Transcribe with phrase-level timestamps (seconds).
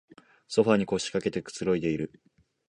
[0.47, 2.11] ソファーに腰かけてくつろいでいる